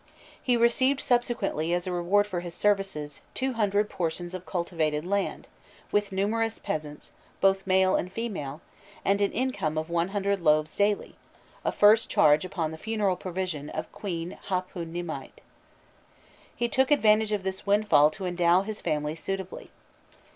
He 0.41 0.57
received 0.57 0.99
subsequently, 0.99 1.73
as 1.75 1.85
a 1.85 1.91
reward 1.91 2.25
for 2.25 2.39
his 2.39 2.55
services, 2.55 3.21
two 3.35 3.53
hundred 3.53 3.87
portions 3.87 4.33
of 4.33 4.47
cultivated 4.47 5.05
land, 5.05 5.47
with 5.91 6.11
numerous 6.11 6.57
peasants, 6.57 7.11
both 7.39 7.67
male 7.67 7.95
and 7.95 8.11
female, 8.11 8.61
and 9.05 9.21
an 9.21 9.31
income 9.31 9.77
of 9.77 9.91
one 9.91 10.07
hundred 10.07 10.39
loaves 10.39 10.75
daily, 10.75 11.17
a 11.63 11.71
first 11.71 12.09
charge 12.09 12.43
upon 12.43 12.71
the 12.71 12.79
funeral 12.79 13.15
provision 13.15 13.69
of 13.69 13.91
Queen 13.91 14.39
Hâpûnimâit. 14.47 15.33
He 16.55 16.67
took 16.67 16.89
advantage 16.89 17.31
of 17.31 17.43
this 17.43 17.67
windfall 17.67 18.09
to 18.09 18.25
endow 18.25 18.63
his 18.63 18.81
family 18.81 19.15
suitably. 19.15 19.69